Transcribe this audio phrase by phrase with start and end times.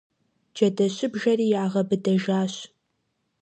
[0.55, 2.53] Джэдэщыбжэри ягъэбыдэжащ.